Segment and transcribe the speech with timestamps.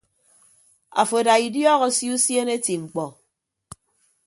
[1.01, 3.05] Afo ada idiọk osio usiene eti mkpọ.